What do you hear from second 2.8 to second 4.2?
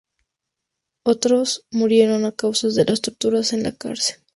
las torturas o en la cárcel.